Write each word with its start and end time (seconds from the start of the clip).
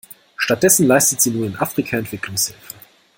Stattdessen 0.35 0.87
leistet 0.87 1.21
sie 1.21 1.29
nun 1.29 1.43
in 1.43 1.55
Afrika 1.57 1.95
Entwicklungshilfe. 1.95 2.73